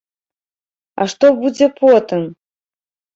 А 1.03 1.05
што 1.13 1.29
будзе 1.43 1.67
потым? 1.81 2.23